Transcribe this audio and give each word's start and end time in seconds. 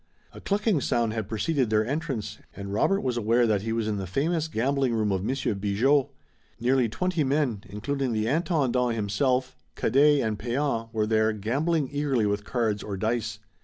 A 0.33 0.41
clicking 0.41 0.81
sound 0.81 1.13
had 1.13 1.27
preceded 1.29 1.69
their 1.69 1.85
entrance, 1.85 2.39
and 2.55 2.73
Robert 2.73 3.01
was 3.01 3.17
aware 3.17 3.45
that 3.45 3.61
he 3.61 3.71
was 3.71 3.87
in 3.87 3.97
the 3.97 4.07
famous 4.07 4.47
gambling 4.47 4.95
room 4.95 5.11
of 5.11 5.23
Monsieur 5.23 5.53
Bigot. 5.53 6.07
Nearly 6.59 6.89
twenty 6.89 7.23
men, 7.23 7.61
including 7.69 8.11
the 8.11 8.25
Intendant 8.25 8.95
himself, 8.95 9.55
Cadet 9.75 10.21
and 10.21 10.39
Pean, 10.39 10.87
were 10.91 11.05
there, 11.05 11.31
gambling 11.33 11.87
eagerly 11.91 12.25
with 12.25 12.43
cards 12.43 12.81
or 12.81 12.97
dice. 12.97 13.37